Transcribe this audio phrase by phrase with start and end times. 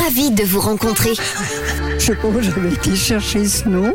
[0.00, 1.10] Ravi de vous rencontrer.
[1.98, 3.92] Je sais pas où j'avais été chercher ce nom.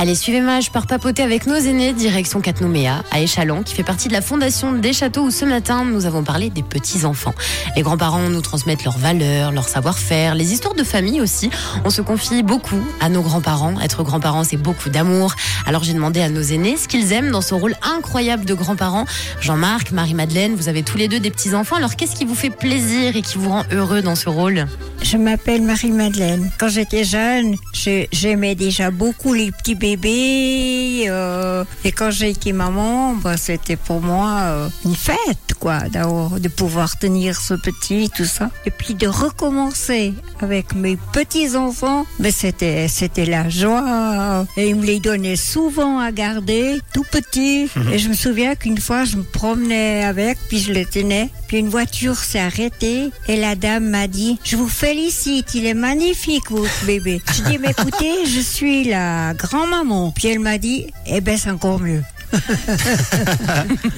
[0.00, 4.06] Allez, suivez-moi, je pars papoter avec nos aînés, direction Catnoméa, à Échalon, qui fait partie
[4.06, 7.34] de la fondation des châteaux où ce matin, nous avons parlé des petits-enfants.
[7.74, 11.50] Les grands-parents nous transmettent leurs valeurs, leur savoir-faire, les histoires de famille aussi.
[11.84, 13.80] On se confie beaucoup à nos grands-parents.
[13.80, 15.34] Être grands-parents, c'est beaucoup d'amour.
[15.66, 19.04] Alors j'ai demandé à nos aînés ce qu'ils aiment dans ce rôle incroyable de grands-parents.
[19.40, 21.74] Jean-Marc, Marie-Madeleine, vous avez tous les deux des petits-enfants.
[21.74, 24.68] Alors qu'est-ce qui vous fait plaisir et qui vous rend heureux dans ce rôle?
[25.00, 26.50] Je m'appelle Marie-Madeleine.
[26.58, 31.04] Quand j'étais jeune, je- j'aimais déjà beaucoup les petits bébés.
[31.08, 36.40] euh, et quand j'ai été maman, bah, c'était pour moi euh, une fête, quoi, d'avoir-
[36.40, 38.50] de pouvoir tenir ce petit, tout ça.
[38.66, 44.44] Et puis de recommencer avec mes petits-enfants, mais c'était, c'était la joie.
[44.56, 47.68] Et ils me les donnaient souvent à garder, tout petits.
[47.92, 51.30] Et je me souviens qu'une fois, je me promenais avec, puis je le tenais.
[51.46, 55.74] Puis une voiture s'est arrêtée et la dame m'a dit, je vous félicite, il est
[55.74, 57.20] magnifique, votre bébé.
[57.36, 60.12] Je dis, mais écoutez, je suis la grand-maman.
[60.12, 62.02] Puis elle m'a dit, eh ben, c'est encore mieux.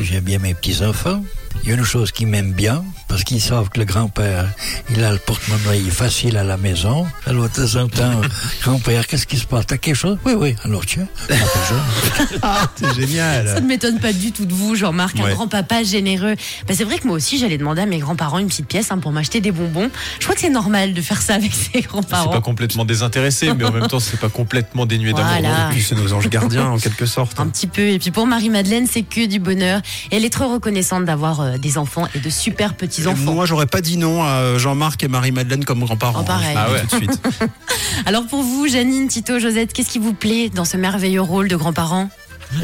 [0.00, 1.22] J'aime bien mes petits-enfants.
[1.62, 4.46] Il y a une chose qui m'aime bien, parce qu'ils savent que le grand-père,
[4.90, 7.06] il a le porte-monnaie facile à la maison.
[7.26, 8.20] Alors, de temps en temps,
[8.62, 9.66] grand-père, qu'est-ce qui se passe?
[9.66, 10.16] T'as quelque chose?
[10.24, 10.56] Oui, oui.
[10.64, 12.28] Alors, tiens, jeune.
[12.76, 13.46] C'est génial.
[13.46, 16.34] Ça ne m'étonne pas du tout de vous, Jean-Marc, un grand-papa généreux.
[16.66, 18.98] Bah, c'est vrai que moi aussi, j'allais demander à mes grands-parents une petite pièce hein,
[18.98, 19.90] pour m'acheter des bonbons.
[20.18, 22.30] Je crois que c'est normal de faire ça avec ses C'est grands-parents.
[22.30, 25.30] pas complètement désintéressé, mais en même temps, c'est pas complètement dénué d'amour.
[25.40, 25.70] Voilà.
[25.78, 27.38] C'est nos anges gardiens, en quelque sorte.
[27.38, 27.82] Un petit peu.
[27.82, 29.82] Et puis pour Marie-Madeleine, c'est que du bonheur.
[30.10, 33.32] Et elle est très reconnaissante d'avoir euh, des enfants et de super petits-enfants.
[33.34, 36.20] Moi, j'aurais pas dit non à Jean-Marc et Marie-Madeleine comme grands-parents.
[36.22, 36.56] Oh, pareil.
[36.56, 36.82] hein, Ah ouais.
[36.88, 37.20] Tout de suite.
[38.06, 41.56] Alors pour vous, Janine, Tito, Josette, qu'est-ce qui vous plaît dans ce merveilleux rôle de
[41.56, 42.08] grands-parents?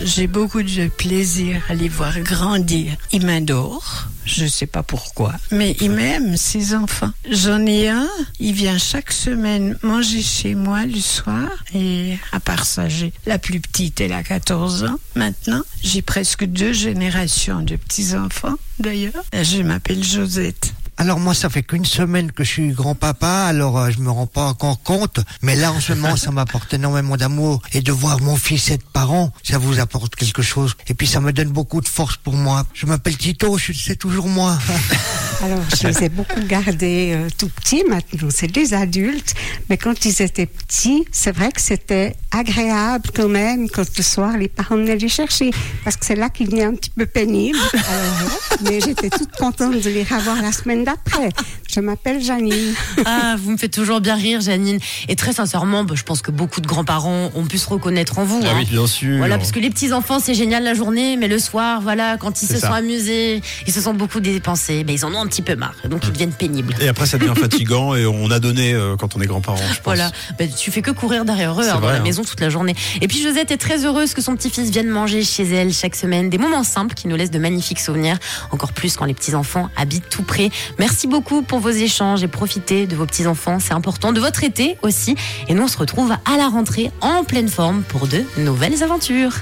[0.02, 2.92] J'ai beaucoup de plaisir à les voir grandir.
[3.12, 7.12] Il m'adore, je sais pas pourquoi, mais il m'aime, ses enfants.
[7.30, 8.08] J'en ai un,
[8.40, 13.38] il vient chaque semaine manger chez moi le soir, et à part ça, j'ai la
[13.38, 15.62] plus petite, elle a 14 ans maintenant.
[15.82, 19.24] J'ai presque deux générations de petits-enfants, d'ailleurs.
[19.32, 20.72] Je m'appelle Josette.
[20.98, 24.26] Alors moi, ça fait qu'une semaine que je suis grand-papa, alors euh, je me rends
[24.26, 25.20] pas encore compte.
[25.42, 27.60] Mais là, en ce moment, ça m'apporte énormément d'amour.
[27.74, 30.74] Et de voir mon fils être parent, ça vous apporte quelque chose.
[30.88, 32.64] Et puis ça me donne beaucoup de force pour moi.
[32.72, 34.58] Je m'appelle Tito, c'est toujours moi.
[35.42, 37.84] Alors, je les ai beaucoup gardés euh, tout petits.
[37.88, 39.34] Maintenant, c'est des adultes.
[39.68, 44.36] Mais quand ils étaient petits, c'est vrai que c'était agréable quand même quand le soir,
[44.36, 45.50] les parents venaient les chercher.
[45.84, 47.58] Parce que c'est là qu'ils venaient un petit peu pénibles.
[47.74, 51.28] Alors, mais j'étais toute contente de les revoir la semaine d'après.
[51.68, 52.74] Je m'appelle Janine.
[53.04, 54.78] Ah, vous me faites toujours bien rire, Janine.
[55.08, 58.24] Et très sincèrement, bah, je pense que beaucoup de grands-parents ont pu se reconnaître en
[58.24, 58.40] vous.
[58.42, 58.56] Ah hein.
[58.58, 59.18] oui, bien sûr.
[59.18, 62.42] Voilà, parce que les petits enfants, c'est génial la journée, mais le soir, voilà, quand
[62.42, 62.68] ils se ça.
[62.68, 65.74] sont amusés, ils se sont beaucoup dépensés, ben, ils en ont un petit peu marre,
[65.88, 66.74] donc ils deviennent pénibles.
[66.80, 69.80] Et après, ça devient fatigant et on a donné euh, quand on est grands-parents, je
[69.80, 69.84] pense.
[69.84, 72.02] Voilà, Ben, tu fais que courir derrière eux hein, dans vrai, la hein.
[72.02, 72.74] maison toute la journée.
[73.00, 76.30] Et puis Josette est très heureuse que son petit-fils vienne manger chez elle chaque semaine.
[76.30, 78.18] Des moments simples qui nous laissent de magnifiques souvenirs,
[78.50, 80.50] encore plus quand les petits-enfants habitent tout près.
[80.78, 84.76] Merci beaucoup pour vos échanges et profitez de vos petits-enfants, c'est important, de votre été
[84.82, 85.16] aussi.
[85.48, 89.32] Et nous on se retrouve à la rentrée en pleine forme pour de nouvelles aventures.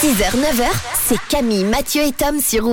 [0.00, 0.64] 6h, 9h,
[1.06, 2.66] c'est Camille, Mathieu et Tom sur